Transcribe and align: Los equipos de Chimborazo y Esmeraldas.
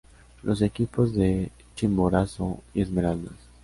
Los 0.41 0.63
equipos 0.63 1.13
de 1.13 1.51
Chimborazo 1.75 2.63
y 2.73 2.81
Esmeraldas. 2.81 3.35